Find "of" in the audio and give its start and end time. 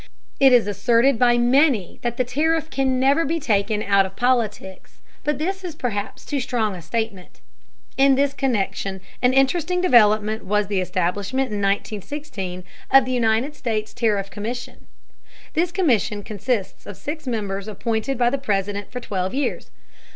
4.03-4.15, 12.89-13.05, 16.87-16.97